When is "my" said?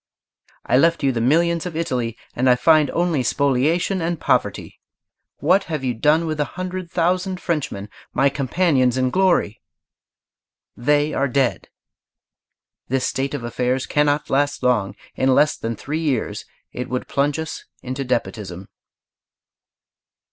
8.11-8.27